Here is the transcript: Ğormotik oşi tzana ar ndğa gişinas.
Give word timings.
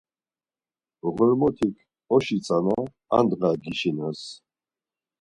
Ğormotik 1.15 1.75
oşi 2.15 2.37
tzana 2.43 2.77
ar 3.17 3.23
ndğa 3.23 3.51
gişinas. 3.63 4.21